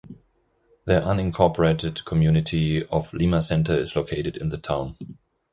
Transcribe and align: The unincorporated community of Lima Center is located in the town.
The 0.85 0.99
unincorporated 0.99 2.05
community 2.05 2.83
of 2.87 3.13
Lima 3.13 3.39
Center 3.43 3.77
is 3.77 3.95
located 3.95 4.35
in 4.35 4.49
the 4.49 4.57
town. 4.57 4.97